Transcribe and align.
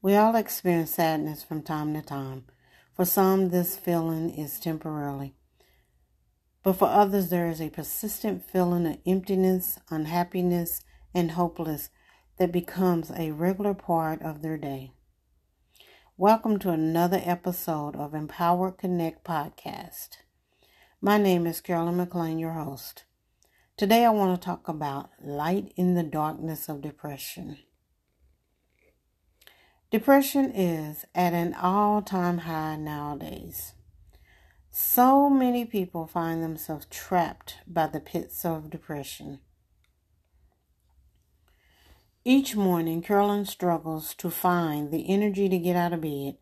We 0.00 0.14
all 0.14 0.36
experience 0.36 0.92
sadness 0.92 1.42
from 1.42 1.62
time 1.62 1.92
to 1.94 2.02
time. 2.02 2.44
For 2.94 3.04
some, 3.04 3.48
this 3.48 3.76
feeling 3.76 4.30
is 4.30 4.60
temporarily. 4.60 5.34
But 6.62 6.74
for 6.74 6.86
others, 6.86 7.30
there 7.30 7.48
is 7.48 7.60
a 7.60 7.68
persistent 7.68 8.48
feeling 8.48 8.86
of 8.86 8.98
emptiness, 9.04 9.80
unhappiness, 9.90 10.82
and 11.12 11.32
hopeless 11.32 11.90
that 12.38 12.52
becomes 12.52 13.10
a 13.10 13.32
regular 13.32 13.74
part 13.74 14.22
of 14.22 14.40
their 14.40 14.56
day. 14.56 14.92
Welcome 16.16 16.60
to 16.60 16.70
another 16.70 17.20
episode 17.24 17.96
of 17.96 18.14
Empowered 18.14 18.78
Connect 18.78 19.24
podcast. 19.24 20.18
My 21.00 21.18
name 21.18 21.44
is 21.44 21.60
Carolyn 21.60 21.96
McLean, 21.96 22.38
your 22.38 22.52
host. 22.52 23.02
Today, 23.76 24.04
I 24.04 24.10
want 24.10 24.40
to 24.40 24.46
talk 24.46 24.68
about 24.68 25.10
light 25.20 25.72
in 25.74 25.94
the 25.94 26.04
darkness 26.04 26.68
of 26.68 26.82
depression. 26.82 27.58
Depression 29.90 30.52
is 30.54 31.06
at 31.14 31.32
an 31.32 31.54
all 31.54 32.02
time 32.02 32.38
high 32.38 32.76
nowadays. 32.76 33.72
So 34.70 35.30
many 35.30 35.64
people 35.64 36.06
find 36.06 36.42
themselves 36.42 36.86
trapped 36.90 37.60
by 37.66 37.86
the 37.86 37.98
pits 37.98 38.44
of 38.44 38.68
depression. 38.68 39.40
Each 42.22 42.54
morning, 42.54 43.00
Carolyn 43.00 43.46
struggles 43.46 44.14
to 44.16 44.28
find 44.28 44.90
the 44.90 45.08
energy 45.08 45.48
to 45.48 45.58
get 45.58 45.74
out 45.74 45.94
of 45.94 46.02
bed. 46.02 46.36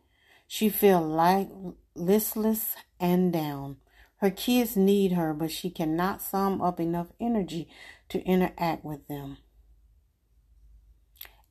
She 0.49 0.69
feels 0.69 1.07
light, 1.07 1.49
listless 1.95 2.75
and 2.99 3.33
down. 3.33 3.77
Her 4.17 4.31
kids 4.31 4.77
need 4.77 5.13
her, 5.13 5.33
but 5.33 5.53
she 5.53 5.71
cannot 5.71 6.21
sum 6.21 6.61
up 6.61 6.81
enough 6.81 7.13
energy 7.21 7.69
to 8.09 8.25
interact 8.25 8.85
with 8.85 9.07
them. 9.07 9.37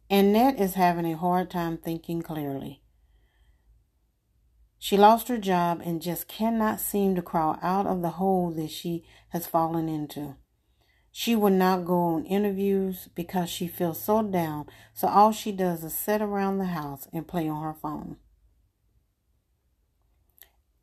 Annette 0.09 0.59
is 0.59 0.75
having 0.75 1.05
a 1.05 1.17
hard 1.17 1.49
time 1.49 1.77
thinking 1.77 2.21
clearly. 2.21 2.81
She 4.77 4.97
lost 4.97 5.29
her 5.29 5.37
job 5.39 5.81
and 5.83 6.01
just 6.01 6.27
cannot 6.27 6.79
seem 6.79 7.15
to 7.15 7.23
crawl 7.23 7.57
out 7.63 7.87
of 7.87 8.03
the 8.03 8.11
hole 8.11 8.51
that 8.51 8.69
she 8.69 9.03
has 9.29 9.47
fallen 9.47 9.89
into. 9.89 10.35
She 11.11 11.35
will 11.35 11.49
not 11.49 11.85
go 11.85 11.95
on 11.95 12.25
interviews 12.25 13.09
because 13.15 13.49
she 13.49 13.67
feels 13.67 13.99
so 13.99 14.21
down, 14.21 14.67
so 14.93 15.07
all 15.07 15.31
she 15.31 15.51
does 15.51 15.83
is 15.83 15.95
sit 15.95 16.21
around 16.21 16.57
the 16.57 16.65
house 16.65 17.07
and 17.11 17.27
play 17.27 17.47
on 17.47 17.63
her 17.63 17.73
phone. 17.73 18.17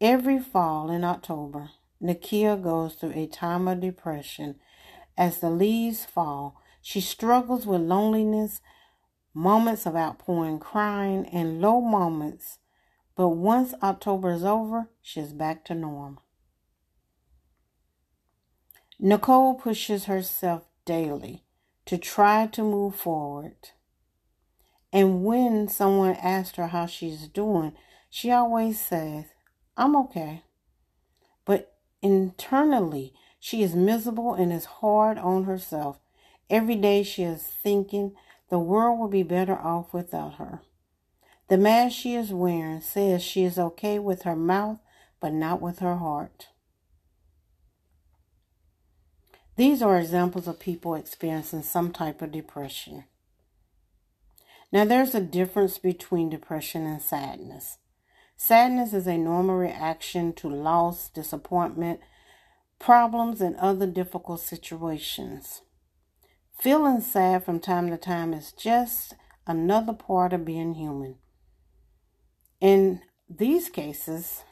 Every 0.00 0.40
fall 0.40 0.90
in 0.90 1.04
October, 1.04 1.70
Nakia 2.02 2.60
goes 2.60 2.94
through 2.94 3.12
a 3.14 3.26
time 3.28 3.68
of 3.68 3.80
depression. 3.80 4.56
As 5.16 5.38
the 5.38 5.50
leaves 5.50 6.04
fall, 6.04 6.60
she 6.80 7.00
struggles 7.00 7.66
with 7.66 7.82
loneliness 7.82 8.60
moments 9.34 9.86
of 9.86 9.96
outpouring 9.96 10.58
crying, 10.58 11.26
and 11.26 11.60
low 11.60 11.80
moments. 11.80 12.58
But 13.16 13.28
once 13.30 13.74
October 13.82 14.32
is 14.32 14.44
over, 14.44 14.88
she's 15.00 15.32
back 15.32 15.64
to 15.66 15.74
norm. 15.74 16.18
Nicole 18.98 19.54
pushes 19.54 20.04
herself 20.04 20.62
daily 20.84 21.44
to 21.86 21.98
try 21.98 22.46
to 22.48 22.62
move 22.62 22.94
forward. 22.94 23.70
And 24.92 25.24
when 25.24 25.68
someone 25.68 26.14
asks 26.16 26.56
her 26.56 26.68
how 26.68 26.86
she's 26.86 27.26
doing, 27.26 27.72
she 28.10 28.30
always 28.30 28.78
says, 28.78 29.24
I'm 29.76 29.96
okay. 29.96 30.44
But 31.44 31.74
internally, 32.02 33.14
she 33.40 33.62
is 33.62 33.74
miserable 33.74 34.34
and 34.34 34.52
is 34.52 34.66
hard 34.66 35.18
on 35.18 35.44
herself. 35.44 35.98
Every 36.50 36.76
day 36.76 37.02
she 37.02 37.22
is 37.22 37.42
thinking 37.42 38.14
the 38.52 38.58
world 38.58 39.00
will 39.00 39.08
be 39.08 39.22
better 39.22 39.56
off 39.56 39.94
without 39.94 40.34
her. 40.34 40.60
The 41.48 41.56
mask 41.56 41.96
she 41.96 42.16
is 42.16 42.34
wearing 42.34 42.82
says 42.82 43.22
she 43.22 43.44
is 43.44 43.58
okay 43.58 43.98
with 43.98 44.24
her 44.24 44.36
mouth, 44.36 44.78
but 45.20 45.32
not 45.32 45.62
with 45.62 45.78
her 45.78 45.96
heart. 45.96 46.48
These 49.56 49.80
are 49.80 49.98
examples 49.98 50.46
of 50.46 50.60
people 50.60 50.94
experiencing 50.94 51.62
some 51.62 51.92
type 51.92 52.20
of 52.20 52.30
depression. 52.30 53.04
Now, 54.70 54.84
there's 54.84 55.14
a 55.14 55.20
difference 55.22 55.78
between 55.78 56.28
depression 56.28 56.84
and 56.84 57.00
sadness. 57.00 57.78
Sadness 58.36 58.92
is 58.92 59.06
a 59.06 59.16
normal 59.16 59.56
reaction 59.56 60.34
to 60.34 60.50
loss, 60.50 61.08
disappointment, 61.08 62.00
problems, 62.78 63.40
and 63.40 63.56
other 63.56 63.86
difficult 63.86 64.40
situations. 64.40 65.62
Feeling 66.62 67.00
sad 67.00 67.44
from 67.44 67.58
time 67.58 67.90
to 67.90 67.96
time 67.96 68.32
is 68.32 68.52
just 68.52 69.14
another 69.48 69.92
part 69.92 70.32
of 70.32 70.44
being 70.44 70.74
human. 70.74 71.16
In 72.60 73.00
these 73.28 73.68
cases, 73.68 74.44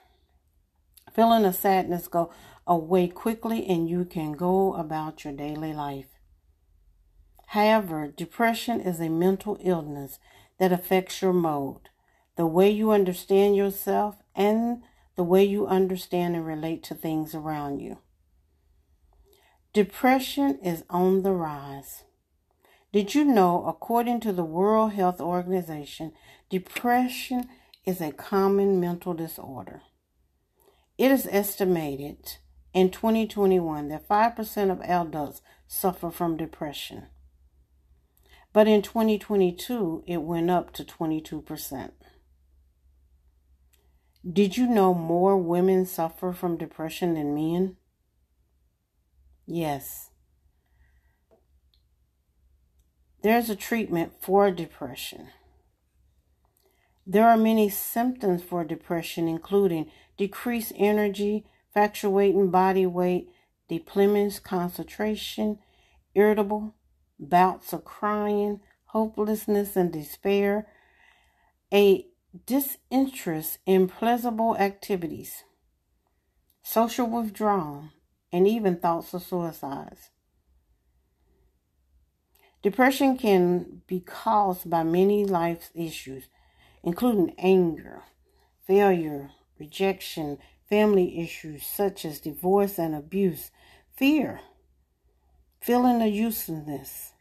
feeling 1.14 1.44
of 1.44 1.54
sadness 1.54 2.08
go 2.08 2.32
away 2.66 3.06
quickly 3.06 3.64
and 3.64 3.88
you 3.88 4.04
can 4.04 4.32
go 4.32 4.74
about 4.74 5.22
your 5.22 5.32
daily 5.32 5.72
life. 5.72 6.08
However, 7.46 8.08
depression 8.08 8.80
is 8.80 8.98
a 8.98 9.08
mental 9.08 9.56
illness 9.60 10.18
that 10.58 10.72
affects 10.72 11.22
your 11.22 11.32
mode, 11.32 11.90
the 12.34 12.44
way 12.44 12.68
you 12.68 12.90
understand 12.90 13.54
yourself, 13.54 14.16
and 14.34 14.82
the 15.14 15.22
way 15.22 15.44
you 15.44 15.68
understand 15.68 16.34
and 16.34 16.44
relate 16.44 16.82
to 16.82 16.96
things 16.96 17.36
around 17.36 17.78
you. 17.78 17.98
Depression 19.72 20.58
is 20.64 20.82
on 20.90 21.22
the 21.22 21.30
rise. 21.30 22.02
Did 22.92 23.14
you 23.14 23.24
know, 23.24 23.64
according 23.66 24.18
to 24.20 24.32
the 24.32 24.44
World 24.44 24.94
Health 24.94 25.20
Organization, 25.20 26.12
depression 26.48 27.48
is 27.86 28.00
a 28.00 28.10
common 28.10 28.80
mental 28.80 29.14
disorder? 29.14 29.82
It 30.98 31.12
is 31.12 31.28
estimated 31.30 32.38
in 32.74 32.90
2021 32.90 33.88
that 33.88 34.08
5% 34.08 34.70
of 34.72 34.80
adults 34.80 35.40
suffer 35.68 36.10
from 36.10 36.36
depression. 36.36 37.06
But 38.52 38.66
in 38.66 38.82
2022, 38.82 40.02
it 40.04 40.22
went 40.22 40.50
up 40.50 40.72
to 40.72 40.84
22%. 40.84 41.92
Did 44.30 44.56
you 44.56 44.66
know 44.66 44.92
more 44.94 45.36
women 45.36 45.86
suffer 45.86 46.32
from 46.32 46.56
depression 46.56 47.14
than 47.14 47.36
men? 47.36 47.76
Yes. 49.52 50.10
There's 53.24 53.50
a 53.50 53.56
treatment 53.56 54.12
for 54.20 54.52
depression. 54.52 55.30
There 57.04 57.28
are 57.28 57.36
many 57.36 57.68
symptoms 57.68 58.44
for 58.44 58.62
depression, 58.62 59.26
including 59.26 59.90
decreased 60.16 60.72
energy, 60.76 61.46
fluctuating 61.74 62.52
body 62.52 62.86
weight, 62.86 63.28
diminished 63.68 64.44
concentration, 64.44 65.58
irritable, 66.14 66.76
bouts 67.18 67.72
of 67.72 67.84
crying, 67.84 68.60
hopelessness 68.84 69.74
and 69.74 69.92
despair, 69.92 70.68
a 71.72 72.06
disinterest 72.46 73.58
in 73.66 73.88
pleasurable 73.88 74.56
activities, 74.58 75.42
social 76.62 77.08
withdrawal, 77.08 77.88
and 78.32 78.46
even 78.46 78.76
thoughts 78.76 79.12
of 79.14 79.22
suicides. 79.22 80.10
Depression 82.62 83.16
can 83.16 83.82
be 83.86 84.00
caused 84.00 84.68
by 84.68 84.82
many 84.82 85.24
life 85.24 85.70
issues, 85.74 86.24
including 86.82 87.34
anger, 87.38 88.02
failure, 88.66 89.30
rejection, 89.58 90.38
family 90.68 91.20
issues 91.20 91.66
such 91.66 92.04
as 92.04 92.20
divorce 92.20 92.78
and 92.78 92.94
abuse, 92.94 93.50
fear, 93.96 94.40
feeling 95.60 96.02
of 96.02 96.08
uselessness, 96.12 97.12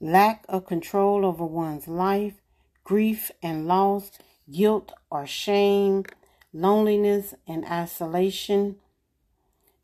lack 0.00 0.44
of 0.48 0.66
control 0.66 1.24
over 1.24 1.44
one's 1.44 1.86
life, 1.86 2.40
grief 2.82 3.30
and 3.42 3.66
loss, 3.68 4.10
guilt 4.50 4.92
or 5.10 5.26
shame, 5.26 6.04
loneliness 6.52 7.34
and 7.46 7.64
isolation, 7.66 8.76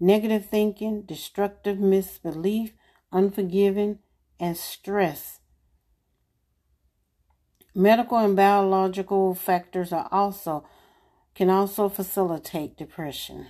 negative 0.00 0.46
thinking, 0.46 1.02
destructive 1.02 1.78
misbelief, 1.78 2.72
unforgiving, 3.12 3.98
and 4.40 4.56
stress. 4.56 5.40
Medical 7.74 8.18
and 8.18 8.36
biological 8.36 9.34
factors 9.34 9.92
are 9.92 10.08
also 10.12 10.64
can 11.34 11.50
also 11.50 11.88
facilitate 11.88 12.76
depression. 12.76 13.48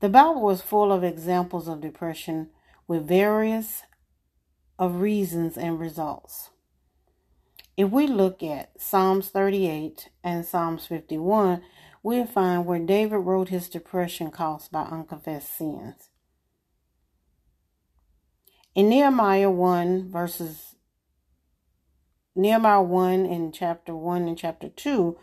The 0.00 0.08
Bible 0.08 0.50
is 0.50 0.60
full 0.60 0.92
of 0.92 1.02
examples 1.02 1.66
of 1.66 1.80
depression 1.80 2.50
with 2.86 3.08
various 3.08 3.82
of 4.78 5.00
reasons 5.00 5.56
and 5.56 5.80
results. 5.80 6.50
If 7.76 7.90
we 7.90 8.06
look 8.06 8.42
at 8.42 8.80
Psalms 8.80 9.28
38 9.28 10.10
and 10.22 10.44
Psalms 10.44 10.86
51, 10.86 11.62
we'll 12.02 12.26
find 12.26 12.66
where 12.66 12.78
David 12.78 13.18
wrote 13.18 13.48
his 13.48 13.68
depression 13.68 14.30
caused 14.30 14.70
by 14.70 14.82
unconfessed 14.82 15.56
sins. 15.56 16.10
In 18.74 18.88
Nehemiah 18.88 19.50
1, 19.50 20.10
verses 20.10 20.76
Nehemiah 22.38 22.82
1 22.82 23.26
in 23.26 23.50
chapter 23.50 23.96
1 23.96 24.28
and 24.28 24.38
chapter 24.38 24.68
2, 24.68 25.16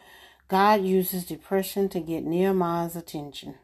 God 0.50 0.84
uses 0.84 1.26
depression 1.26 1.88
to 1.90 2.02
get 2.02 2.26
Nehemiah's 2.26 2.98
attention. 2.98 3.56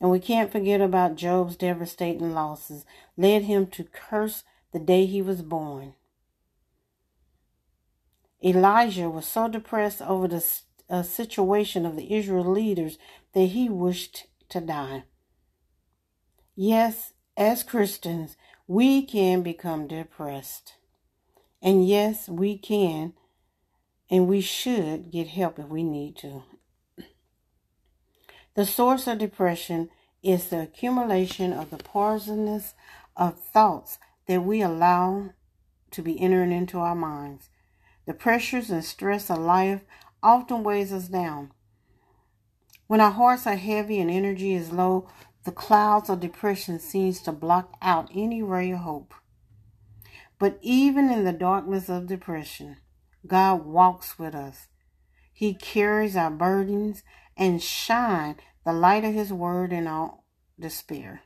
And 0.00 0.10
we 0.10 0.18
can't 0.18 0.50
forget 0.50 0.80
about 0.80 1.16
Job's 1.16 1.54
devastating 1.54 2.32
losses, 2.32 2.86
led 3.16 3.42
him 3.42 3.66
to 3.68 3.84
curse 3.84 4.42
the 4.72 4.78
day 4.78 5.04
he 5.04 5.20
was 5.20 5.42
born. 5.42 5.92
Elijah 8.42 9.08
was 9.08 9.26
so 9.26 9.46
depressed 9.46 10.02
over 10.02 10.26
the 10.26 10.40
uh, 10.88 11.02
situation 11.02 11.86
of 11.86 11.96
the 11.96 12.14
Israel 12.14 12.50
leaders 12.50 12.98
that 13.34 13.46
he 13.46 13.68
wished 13.68 14.26
to 14.48 14.60
die. 14.60 15.04
Yes, 16.54 17.12
as 17.36 17.62
Christians, 17.62 18.36
we 18.66 19.04
can 19.04 19.42
become 19.42 19.88
depressed. 19.88 20.74
And 21.62 21.86
yes, 21.86 22.28
we 22.28 22.58
can 22.58 23.14
and 24.10 24.28
we 24.28 24.42
should 24.42 25.10
get 25.10 25.28
help 25.28 25.58
if 25.58 25.68
we 25.68 25.82
need 25.82 26.16
to. 26.16 26.42
The 28.54 28.66
source 28.66 29.06
of 29.06 29.16
depression 29.16 29.88
is 30.22 30.48
the 30.48 30.60
accumulation 30.60 31.54
of 31.54 31.70
the 31.70 31.78
poisonous 31.78 32.74
of 33.16 33.40
thoughts 33.40 33.98
that 34.26 34.42
we 34.42 34.60
allow 34.60 35.30
to 35.92 36.02
be 36.02 36.20
entering 36.20 36.52
into 36.52 36.78
our 36.78 36.94
minds. 36.94 37.48
The 38.06 38.12
pressures 38.12 38.68
and 38.68 38.84
stress 38.84 39.30
of 39.30 39.38
life 39.38 39.80
often 40.22 40.62
weighs 40.62 40.92
us 40.92 41.08
down. 41.08 41.52
When 42.86 43.00
our 43.00 43.10
hearts 43.10 43.46
are 43.46 43.56
heavy 43.56 44.00
and 44.00 44.10
energy 44.10 44.54
is 44.54 44.72
low, 44.72 45.08
the 45.44 45.52
clouds 45.52 46.08
of 46.08 46.20
depression 46.20 46.78
seems 46.78 47.20
to 47.22 47.32
block 47.32 47.74
out 47.82 48.10
any 48.14 48.42
ray 48.42 48.70
of 48.70 48.80
hope. 48.80 49.14
But 50.38 50.58
even 50.60 51.10
in 51.10 51.24
the 51.24 51.32
darkness 51.32 51.88
of 51.88 52.06
depression, 52.06 52.78
God 53.26 53.64
walks 53.64 54.18
with 54.18 54.34
us. 54.34 54.68
He 55.32 55.54
carries 55.54 56.16
our 56.16 56.30
burdens 56.30 57.02
and 57.36 57.62
shine 57.62 58.36
the 58.64 58.72
light 58.72 59.04
of 59.04 59.14
his 59.14 59.32
word 59.32 59.72
in 59.72 59.86
our 59.86 60.18
despair. 60.58 61.22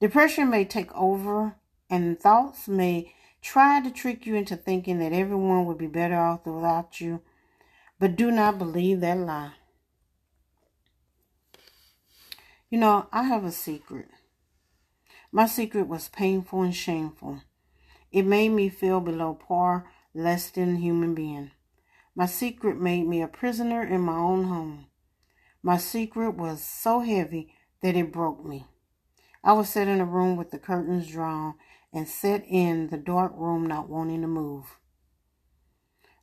Depression 0.00 0.50
may 0.50 0.64
take 0.64 0.94
over 0.94 1.56
and 1.90 2.18
thoughts 2.18 2.68
may 2.68 3.14
try 3.44 3.78
to 3.78 3.90
trick 3.90 4.24
you 4.24 4.34
into 4.34 4.56
thinking 4.56 4.98
that 4.98 5.12
everyone 5.12 5.66
would 5.66 5.76
be 5.76 5.86
better 5.86 6.16
off 6.16 6.46
without 6.46 6.98
you, 6.98 7.20
but 8.00 8.16
do 8.16 8.30
not 8.30 8.58
believe 8.58 9.00
that 9.00 9.18
lie. 9.18 9.52
You 12.70 12.78
know, 12.78 13.06
I 13.12 13.24
have 13.24 13.44
a 13.44 13.52
secret. 13.52 14.08
My 15.30 15.46
secret 15.46 15.86
was 15.86 16.08
painful 16.08 16.62
and 16.62 16.74
shameful. 16.74 17.42
It 18.10 18.24
made 18.24 18.48
me 18.48 18.70
feel 18.70 19.00
below 19.00 19.34
par, 19.34 19.90
less 20.14 20.48
than 20.48 20.76
human 20.76 21.14
being. 21.14 21.50
My 22.16 22.26
secret 22.26 22.80
made 22.80 23.06
me 23.06 23.20
a 23.20 23.28
prisoner 23.28 23.82
in 23.82 24.00
my 24.00 24.16
own 24.16 24.44
home. 24.44 24.86
My 25.62 25.76
secret 25.76 26.30
was 26.30 26.64
so 26.64 27.00
heavy 27.00 27.52
that 27.82 27.96
it 27.96 28.12
broke 28.12 28.44
me. 28.44 28.66
I 29.42 29.52
was 29.52 29.68
set 29.68 29.88
in 29.88 30.00
a 30.00 30.06
room 30.06 30.36
with 30.36 30.50
the 30.50 30.58
curtains 30.58 31.08
drawn 31.08 31.54
and 31.94 32.08
set 32.08 32.44
in 32.48 32.88
the 32.88 32.98
dark 32.98 33.32
room 33.36 33.66
not 33.66 33.88
wanting 33.88 34.20
to 34.20 34.26
move. 34.26 34.78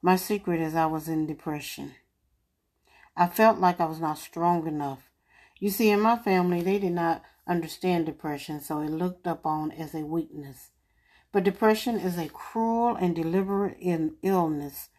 My 0.02 0.18
secret 0.18 0.60
is 0.60 0.76
I 0.76 0.86
was 0.88 1.08
in 1.08 1.26
depression. 1.26 1.94
I 3.16 3.28
felt 3.28 3.60
like 3.60 3.80
I 3.80 3.86
was 3.86 4.00
not 4.00 4.18
strong 4.18 4.68
enough. 4.68 5.10
You 5.60 5.70
see, 5.70 5.90
in 5.90 6.02
my 6.02 6.18
family, 6.18 6.62
they 6.62 6.80
did 6.80 6.94
not 6.94 7.24
understand 7.48 8.06
depression, 8.06 8.60
so 8.60 8.82
it 8.82 8.90
looked 8.90 9.26
upon 9.26 9.72
as 9.72 9.94
a 9.94 10.00
weakness. 10.00 10.72
But 11.32 11.44
depression 11.44 11.98
is 11.98 12.18
a 12.18 12.28
cruel 12.28 12.96
and 12.96 13.16
deliberate 13.16 13.78
illness. 14.22 14.90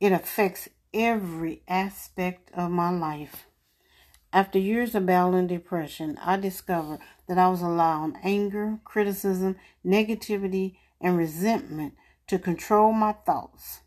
It 0.00 0.12
affects 0.12 0.68
every 0.94 1.62
aspect 1.66 2.50
of 2.54 2.70
my 2.70 2.90
life. 2.90 3.46
After 4.32 4.58
years 4.58 4.94
of 4.94 5.06
battling 5.06 5.46
depression, 5.46 6.18
I 6.22 6.36
discovered 6.36 7.00
that 7.32 7.38
I 7.38 7.48
was 7.48 7.62
allowing 7.62 8.18
anger, 8.22 8.78
criticism, 8.84 9.56
negativity, 9.82 10.76
and 11.00 11.16
resentment 11.16 11.94
to 12.26 12.38
control 12.38 12.92
my 12.92 13.12
thoughts. 13.12 13.80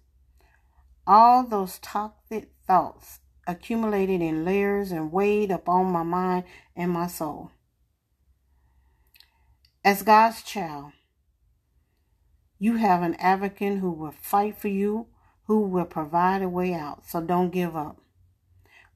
All 1.05 1.45
those 1.45 1.77
toxic 1.77 2.49
thoughts 2.65 3.19
accumulated 3.45 4.19
in 4.19 4.45
layers 4.45 4.91
and 4.91 5.11
weighed 5.11 5.51
upon 5.51 5.91
my 5.91 6.01
mind 6.01 6.45
and 6.75 6.89
my 6.89 7.05
soul. 7.05 7.51
As 9.83 10.01
God's 10.01 10.41
child, 10.41 10.93
you 12.57 12.77
have 12.77 13.03
an 13.03 13.13
advocate 13.19 13.77
who 13.77 13.91
will 13.91 14.15
fight 14.19 14.57
for 14.57 14.69
you, 14.69 15.05
who 15.43 15.67
will 15.67 15.85
provide 15.85 16.41
a 16.41 16.49
way 16.49 16.73
out, 16.73 17.07
so 17.07 17.21
don't 17.21 17.51
give 17.51 17.75
up. 17.75 18.01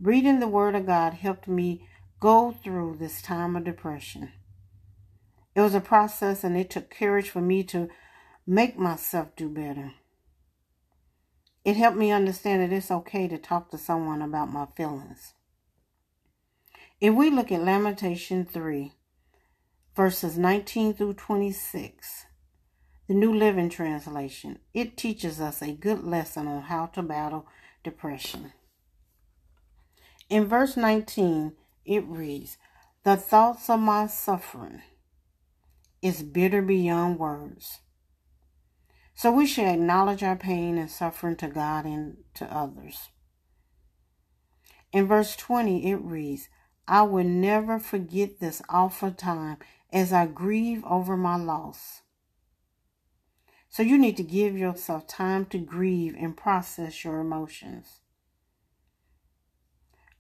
Reading 0.02 0.40
the 0.40 0.48
Word 0.48 0.74
of 0.74 0.88
God 0.88 1.14
helped 1.14 1.48
me 1.48 1.88
go 2.20 2.52
through 2.64 2.98
this 2.98 3.22
time 3.22 3.56
of 3.56 3.64
depression. 3.64 4.32
It 5.60 5.64
was 5.64 5.76
a 5.76 5.82
process 5.82 6.46
and 6.46 6.56
it 6.56 6.70
took 6.70 6.90
courage 6.90 7.30
for 7.30 7.42
me 7.42 7.64
to 7.66 7.90
make 8.48 8.80
myself 8.80 9.36
do 9.36 9.50
better. 9.50 9.92
It 11.66 11.76
helped 11.76 11.98
me 11.98 12.14
understand 12.14 12.62
that 12.62 12.74
it's 12.74 12.90
okay 12.90 13.28
to 13.28 13.38
talk 13.38 13.70
to 13.72 13.78
someone 13.78 14.22
about 14.22 14.54
my 14.54 14.68
feelings. 14.78 15.34
If 17.02 17.14
we 17.14 17.30
look 17.30 17.52
at 17.52 17.62
Lamentation 17.62 18.46
3, 18.46 18.94
verses 19.98 20.38
19 20.38 20.94
through 20.94 21.16
26, 21.16 22.26
the 23.10 23.14
New 23.14 23.36
Living 23.36 23.70
Translation, 23.70 24.60
it 24.74 24.96
teaches 24.96 25.42
us 25.42 25.62
a 25.62 25.74
good 25.74 26.06
lesson 26.06 26.48
on 26.48 26.62
how 26.62 26.86
to 26.86 27.02
battle 27.02 27.46
depression. 27.84 28.54
In 30.30 30.46
verse 30.46 30.78
19, 30.78 31.52
it 31.84 32.06
reads, 32.06 32.58
The 33.04 33.18
thoughts 33.18 33.70
of 33.70 33.82
my 33.82 34.08
suffering 34.08 34.84
is 36.02 36.24
bitter 36.24 36.62
beyond 36.62 37.20
words. 37.20 37.80
So 39.16 39.32
we 39.32 39.46
should 39.46 39.66
acknowledge 39.66 40.24
our 40.24 40.36
pain 40.36 40.78
and 40.78 40.90
suffering 40.90 41.36
to 41.38 41.48
God 41.48 41.86
and 41.86 42.18
to 42.36 42.46
others. 42.46 43.10
In 44.92 45.08
verse 45.08 45.36
20, 45.36 45.92
it 45.92 45.98
reads, 45.98 46.50
I 46.88 47.04
will 47.04 47.26
never 47.26 47.80
forget 47.80 48.40
this 48.40 48.62
awful 48.70 49.12
time 49.12 49.58
as 49.92 50.14
I 50.14 50.26
grieve 50.26 50.84
over 50.86 51.18
my 51.18 51.36
loss. 51.36 52.02
So 53.70 53.84
you 53.84 53.98
need 53.98 54.18
to 54.18 54.24
give 54.24 54.58
yourself 54.58 55.06
time 55.06 55.46
to 55.48 55.60
grieve 55.60 56.16
and 56.18 56.36
process 56.36 57.04
your 57.04 57.20
emotions. 57.20 58.02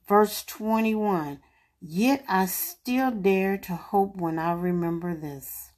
Verse 0.08 0.44
21 0.44 1.39
Yet 1.82 2.25
I 2.27 2.46
still 2.46 3.12
dare 3.12 3.58
to 3.60 3.75
hope 3.75 4.18
when 4.18 4.38
I 4.38 4.51
remember 4.51 5.15
this. 5.15 5.69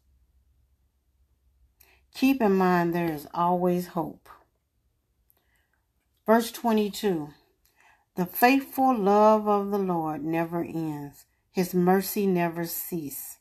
Keep 2.13 2.41
in 2.41 2.53
mind 2.53 2.93
there 2.93 3.11
is 3.11 3.27
always 3.33 3.87
hope. 3.87 4.29
Verse 6.25 6.51
22 6.51 7.29
The 8.15 8.25
faithful 8.25 8.95
love 8.97 9.47
of 9.47 9.71
the 9.71 9.79
Lord 9.79 10.23
never 10.23 10.63
ends, 10.63 11.25
His 11.51 11.73
mercy 11.73 12.27
never 12.27 12.65
ceases. 12.65 13.37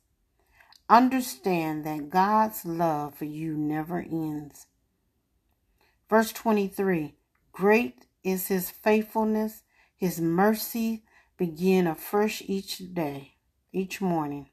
Understand 0.88 1.84
that 1.84 2.10
God's 2.10 2.64
love 2.64 3.14
for 3.14 3.24
you 3.24 3.56
never 3.56 4.00
ends. 4.00 4.66
Verse 6.08 6.32
23 6.32 7.14
Great 7.52 8.06
is 8.24 8.48
His 8.48 8.70
faithfulness, 8.70 9.62
His 9.96 10.20
mercy 10.20 11.04
begin 11.36 11.86
afresh 11.86 12.42
each 12.46 12.92
day, 12.92 13.34
each 13.72 14.00
morning. 14.00 14.48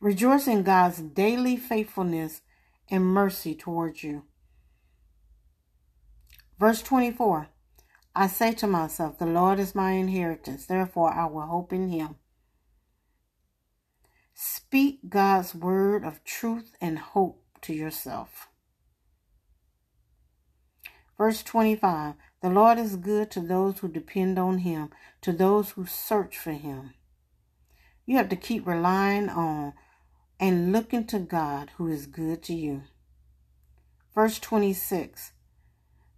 Rejoice 0.00 0.46
in 0.46 0.62
God's 0.62 1.00
daily 1.00 1.56
faithfulness 1.56 2.42
and 2.90 3.04
mercy 3.04 3.54
towards 3.54 4.02
you. 4.02 4.24
Verse 6.58 6.82
24 6.82 7.48
I 8.14 8.28
say 8.28 8.52
to 8.54 8.66
myself, 8.66 9.18
The 9.18 9.26
Lord 9.26 9.58
is 9.58 9.74
my 9.74 9.92
inheritance, 9.92 10.66
therefore 10.66 11.12
I 11.12 11.26
will 11.26 11.42
hope 11.42 11.72
in 11.72 11.88
him. 11.88 12.16
Speak 14.32 15.00
God's 15.08 15.54
word 15.54 16.04
of 16.04 16.24
truth 16.24 16.76
and 16.80 16.98
hope 16.98 17.42
to 17.62 17.74
yourself. 17.74 18.48
Verse 21.18 21.42
25 21.42 22.14
The 22.42 22.50
Lord 22.50 22.78
is 22.78 22.96
good 22.96 23.30
to 23.32 23.40
those 23.40 23.78
who 23.78 23.88
depend 23.88 24.38
on 24.38 24.58
him, 24.58 24.90
to 25.22 25.32
those 25.32 25.70
who 25.70 25.86
search 25.86 26.38
for 26.38 26.52
him. 26.52 26.94
You 28.06 28.16
have 28.16 28.28
to 28.28 28.36
keep 28.36 28.66
relying 28.66 29.28
on 29.28 29.74
and 30.38 30.72
looking 30.72 31.06
to 31.06 31.18
God 31.18 31.70
who 31.76 31.88
is 31.88 32.06
good 32.06 32.42
to 32.44 32.54
you. 32.54 32.82
Verse 34.14 34.38
26 34.38 35.32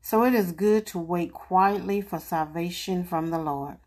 So 0.00 0.24
it 0.24 0.34
is 0.34 0.52
good 0.52 0.86
to 0.86 0.98
wait 0.98 1.32
quietly 1.32 2.00
for 2.00 2.18
salvation 2.18 3.04
from 3.04 3.30
the 3.30 3.38
Lord. 3.38 3.78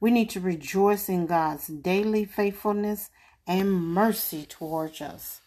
We 0.00 0.10
need 0.10 0.30
to 0.30 0.40
rejoice 0.40 1.08
in 1.08 1.26
God's 1.26 1.66
daily 1.66 2.24
faithfulness 2.24 3.10
and 3.46 3.72
mercy 3.72 4.46
towards 4.46 5.00
us. 5.00 5.40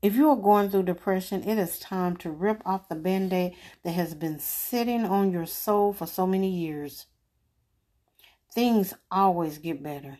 If 0.00 0.14
you 0.14 0.30
are 0.30 0.36
going 0.36 0.70
through 0.70 0.84
depression, 0.84 1.42
it 1.48 1.58
is 1.58 1.78
time 1.78 2.16
to 2.18 2.30
rip 2.30 2.62
off 2.64 2.88
the 2.88 2.94
band 2.94 3.32
aid 3.32 3.54
that 3.82 3.92
has 3.92 4.14
been 4.14 4.38
sitting 4.38 5.04
on 5.04 5.32
your 5.32 5.46
soul 5.46 5.92
for 5.92 6.06
so 6.06 6.26
many 6.26 6.48
years. 6.48 7.06
Things 8.54 8.94
always 9.10 9.58
get 9.58 9.82
better. 9.82 10.18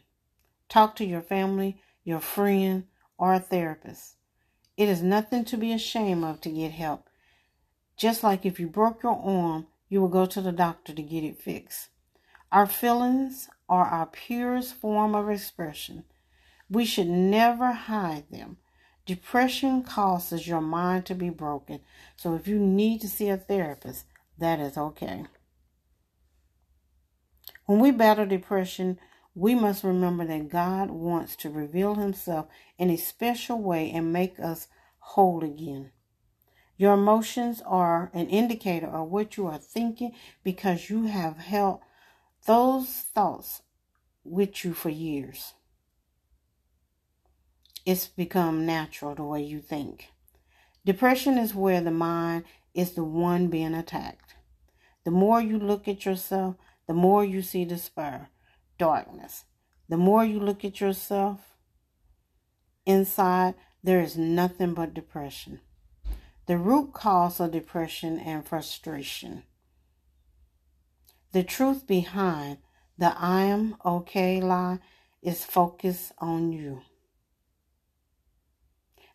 Talk 0.68 0.96
to 0.96 1.04
your 1.04 1.22
family, 1.22 1.80
your 2.04 2.20
friend, 2.20 2.84
or 3.16 3.34
a 3.34 3.40
therapist. 3.40 4.16
It 4.76 4.88
is 4.88 5.02
nothing 5.02 5.44
to 5.46 5.56
be 5.56 5.72
ashamed 5.72 6.24
of 6.24 6.40
to 6.42 6.50
get 6.50 6.72
help. 6.72 7.08
Just 7.96 8.22
like 8.22 8.46
if 8.46 8.60
you 8.60 8.68
broke 8.68 9.02
your 9.02 9.18
arm, 9.18 9.66
you 9.88 10.00
will 10.00 10.08
go 10.08 10.26
to 10.26 10.40
the 10.40 10.52
doctor 10.52 10.94
to 10.94 11.02
get 11.02 11.24
it 11.24 11.40
fixed. 11.40 11.88
Our 12.52 12.66
feelings 12.66 13.48
are 13.68 13.86
our 13.86 14.06
purest 14.06 14.74
form 14.74 15.14
of 15.14 15.28
expression. 15.28 16.04
We 16.70 16.84
should 16.84 17.08
never 17.08 17.72
hide 17.72 18.30
them. 18.30 18.58
Depression 19.04 19.82
causes 19.82 20.46
your 20.46 20.60
mind 20.60 21.06
to 21.06 21.14
be 21.14 21.30
broken. 21.30 21.80
So 22.16 22.34
if 22.34 22.46
you 22.46 22.58
need 22.58 23.00
to 23.00 23.08
see 23.08 23.30
a 23.30 23.36
therapist, 23.36 24.04
that 24.38 24.60
is 24.60 24.76
okay. 24.76 25.24
When 27.64 27.80
we 27.80 27.90
battle 27.90 28.26
depression, 28.26 28.98
we 29.38 29.54
must 29.54 29.84
remember 29.84 30.24
that 30.24 30.48
God 30.48 30.90
wants 30.90 31.36
to 31.36 31.48
reveal 31.48 31.94
himself 31.94 32.46
in 32.76 32.90
a 32.90 32.96
special 32.96 33.62
way 33.62 33.88
and 33.88 34.12
make 34.12 34.40
us 34.40 34.66
whole 34.98 35.44
again. 35.44 35.92
Your 36.76 36.94
emotions 36.94 37.62
are 37.64 38.10
an 38.12 38.28
indicator 38.30 38.88
of 38.88 39.10
what 39.10 39.36
you 39.36 39.46
are 39.46 39.58
thinking 39.58 40.12
because 40.42 40.90
you 40.90 41.06
have 41.06 41.36
held 41.36 41.78
those 42.46 42.88
thoughts 42.88 43.62
with 44.24 44.64
you 44.64 44.74
for 44.74 44.90
years. 44.90 45.54
It's 47.86 48.08
become 48.08 48.66
natural 48.66 49.14
the 49.14 49.22
way 49.22 49.42
you 49.44 49.60
think. 49.60 50.08
Depression 50.84 51.38
is 51.38 51.54
where 51.54 51.80
the 51.80 51.92
mind 51.92 52.42
is 52.74 52.92
the 52.92 53.04
one 53.04 53.46
being 53.46 53.74
attacked. 53.74 54.34
The 55.04 55.12
more 55.12 55.40
you 55.40 55.60
look 55.60 55.86
at 55.86 56.04
yourself, 56.04 56.56
the 56.88 56.94
more 56.94 57.24
you 57.24 57.40
see 57.40 57.64
despair, 57.64 58.30
darkness. 58.78 59.44
The 59.88 59.96
more 59.96 60.24
you 60.24 60.40
look 60.40 60.64
at 60.64 60.80
yourself 60.80 61.40
inside, 62.86 63.54
there 63.82 64.00
is 64.00 64.16
nothing 64.16 64.74
but 64.74 64.94
depression 64.94 65.60
the 66.48 66.56
root 66.56 66.94
cause 66.94 67.40
of 67.40 67.52
depression 67.52 68.18
and 68.18 68.44
frustration. 68.44 69.42
The 71.32 71.42
truth 71.42 71.86
behind 71.86 72.56
the 72.96 73.14
I 73.18 73.42
am 73.42 73.76
okay 73.84 74.40
lie 74.40 74.78
is 75.22 75.44
focused 75.44 76.12
on 76.16 76.52
you. 76.52 76.80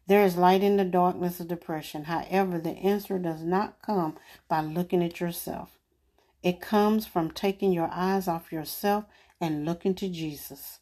There 0.06 0.24
is 0.24 0.38
light 0.38 0.62
in 0.62 0.78
the 0.78 0.86
darkness 0.86 1.40
of 1.40 1.48
depression. 1.48 2.04
However, 2.04 2.60
the 2.60 2.78
answer 2.78 3.18
does 3.18 3.42
not 3.42 3.82
come 3.82 4.16
by 4.48 4.62
looking 4.62 5.04
at 5.04 5.20
yourself. 5.20 5.80
It 6.44 6.62
comes 6.62 7.08
from 7.08 7.32
taking 7.32 7.72
your 7.72 7.90
eyes 7.92 8.28
off 8.28 8.52
yourself 8.52 9.06
and 9.44 9.66
looking 9.66 9.94
to 9.96 10.08
Jesus. 10.08 10.80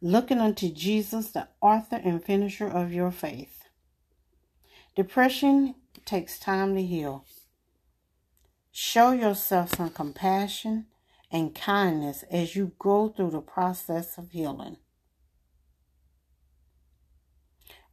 Looking 0.00 0.38
unto 0.38 0.70
Jesus, 0.70 1.30
the 1.30 1.48
author 1.60 2.00
and 2.02 2.24
finisher 2.24 2.66
of 2.66 2.90
your 2.90 3.10
faith. 3.10 3.64
Depression 4.94 5.74
takes 6.06 6.38
time 6.38 6.74
to 6.74 6.82
heal. 6.82 7.26
Show 8.72 9.12
yourself 9.12 9.76
some 9.76 9.90
compassion 9.90 10.86
and 11.30 11.54
kindness 11.54 12.24
as 12.30 12.56
you 12.56 12.72
go 12.78 13.08
through 13.08 13.30
the 13.30 13.40
process 13.40 14.16
of 14.16 14.30
healing. 14.30 14.78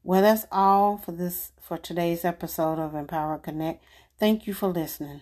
Well, 0.02 0.22
that's 0.22 0.46
all 0.50 0.98
for 0.98 1.12
this 1.12 1.52
for 1.62 1.78
today's 1.78 2.24
episode 2.24 2.80
of 2.80 2.96
Empower 2.96 3.38
Connect. 3.38 3.84
Thank 4.18 4.48
you 4.48 4.54
for 4.54 4.68
listening. 4.68 5.22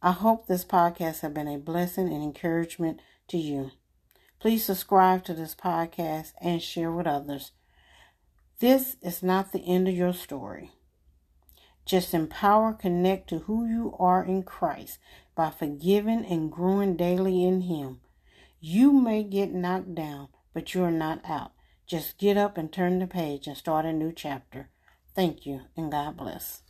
I 0.00 0.12
hope 0.12 0.46
this 0.46 0.64
podcast 0.64 1.20
has 1.20 1.32
been 1.32 1.48
a 1.48 1.58
blessing 1.58 2.10
and 2.10 2.22
encouragement 2.22 3.00
to 3.30 3.38
you. 3.38 3.70
Please 4.38 4.64
subscribe 4.64 5.24
to 5.24 5.34
this 5.34 5.54
podcast 5.54 6.32
and 6.40 6.62
share 6.62 6.90
with 6.90 7.06
others. 7.06 7.52
This 8.58 8.96
is 9.02 9.22
not 9.22 9.52
the 9.52 9.60
end 9.60 9.88
of 9.88 9.94
your 9.94 10.12
story. 10.12 10.72
Just 11.84 12.14
empower, 12.14 12.72
connect 12.72 13.28
to 13.30 13.40
who 13.40 13.66
you 13.66 13.96
are 13.98 14.24
in 14.24 14.42
Christ 14.42 14.98
by 15.34 15.50
forgiving 15.50 16.24
and 16.24 16.52
growing 16.52 16.96
daily 16.96 17.44
in 17.44 17.62
Him. 17.62 18.00
You 18.60 18.92
may 18.92 19.24
get 19.24 19.52
knocked 19.52 19.94
down, 19.94 20.28
but 20.52 20.74
you're 20.74 20.90
not 20.90 21.20
out. 21.24 21.52
Just 21.86 22.18
get 22.18 22.36
up 22.36 22.56
and 22.56 22.70
turn 22.72 22.98
the 22.98 23.06
page 23.06 23.46
and 23.46 23.56
start 23.56 23.86
a 23.86 23.92
new 23.92 24.12
chapter. 24.12 24.68
Thank 25.14 25.46
you, 25.46 25.62
and 25.76 25.90
God 25.90 26.16
bless. 26.16 26.62